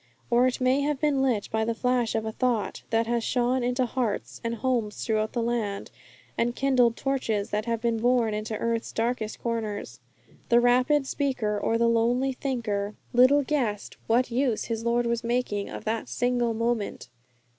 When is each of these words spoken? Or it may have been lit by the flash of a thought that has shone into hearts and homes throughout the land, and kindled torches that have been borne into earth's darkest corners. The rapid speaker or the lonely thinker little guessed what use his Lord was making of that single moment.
Or 0.31 0.47
it 0.47 0.59
may 0.59 0.81
have 0.81 0.99
been 0.99 1.21
lit 1.21 1.47
by 1.51 1.63
the 1.63 1.75
flash 1.75 2.15
of 2.15 2.25
a 2.25 2.31
thought 2.31 2.81
that 2.89 3.05
has 3.05 3.23
shone 3.23 3.61
into 3.63 3.85
hearts 3.85 4.41
and 4.43 4.55
homes 4.55 5.05
throughout 5.05 5.33
the 5.33 5.43
land, 5.43 5.91
and 6.35 6.55
kindled 6.55 6.97
torches 6.97 7.51
that 7.51 7.65
have 7.65 7.81
been 7.81 7.97
borne 7.99 8.33
into 8.33 8.57
earth's 8.57 8.91
darkest 8.91 9.37
corners. 9.43 9.99
The 10.49 10.59
rapid 10.59 11.05
speaker 11.05 11.55
or 11.55 11.77
the 11.77 11.87
lonely 11.87 12.33
thinker 12.33 12.95
little 13.13 13.43
guessed 13.43 13.95
what 14.07 14.31
use 14.31 14.63
his 14.65 14.83
Lord 14.83 15.05
was 15.05 15.23
making 15.23 15.69
of 15.69 15.85
that 15.85 16.09
single 16.09 16.55
moment. 16.55 17.09